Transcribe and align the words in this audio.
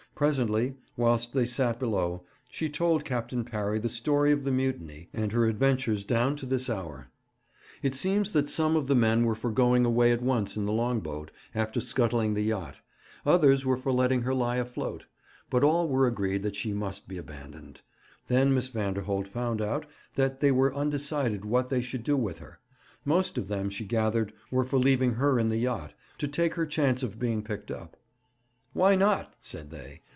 Presently, 0.13 0.75
whilst 0.95 1.33
they 1.33 1.47
sat 1.47 1.79
below, 1.79 2.23
she 2.47 2.69
told 2.69 3.03
Captain 3.05 3.43
Parry 3.43 3.79
the 3.79 3.89
story 3.89 4.31
of 4.31 4.43
the 4.43 4.51
mutiny, 4.51 5.09
and 5.15 5.31
her 5.31 5.45
adventures 5.47 6.05
down 6.05 6.35
to 6.35 6.45
this 6.45 6.69
hour. 6.69 7.07
It 7.81 7.95
seems 7.95 8.31
that 8.33 8.47
some 8.47 8.75
of 8.75 8.85
the 8.85 8.93
men 8.93 9.25
were 9.25 9.33
for 9.33 9.49
going 9.49 9.83
away 9.83 10.11
at 10.11 10.21
once 10.21 10.55
in 10.55 10.67
the 10.67 10.71
long 10.71 10.99
boat, 10.99 11.31
after 11.55 11.81
scuttling 11.81 12.35
the 12.35 12.43
yacht; 12.43 12.81
others 13.25 13.65
were 13.65 13.77
for 13.77 13.91
letting 13.91 14.21
her 14.21 14.33
lie 14.35 14.57
afloat; 14.57 15.07
but 15.49 15.63
all 15.63 15.87
were 15.89 16.05
agreed 16.05 16.43
that 16.43 16.55
she 16.55 16.71
must 16.71 17.07
be 17.07 17.17
abandoned. 17.17 17.81
Then 18.27 18.53
Miss 18.53 18.69
Vanderholt 18.69 19.27
found 19.27 19.59
out 19.59 19.87
that 20.13 20.39
they 20.39 20.51
were 20.51 20.75
undecided 20.75 21.45
what 21.45 21.69
they 21.69 21.81
should 21.81 22.03
do 22.03 22.15
with 22.15 22.37
her. 22.37 22.59
Most 23.03 23.39
of 23.39 23.47
them, 23.47 23.71
she 23.71 23.85
gathered, 23.85 24.33
were 24.51 24.65
for 24.65 24.77
leaving 24.77 25.13
her 25.15 25.39
in 25.39 25.49
the 25.49 25.57
yacht, 25.57 25.95
to 26.19 26.27
take 26.27 26.53
her 26.55 26.67
chance 26.67 27.01
of 27.01 27.17
being 27.17 27.41
picked 27.41 27.71
up. 27.71 27.97
'Why 28.73 28.93
not?' 28.95 29.33
said 29.41 29.71
they. 29.71 30.01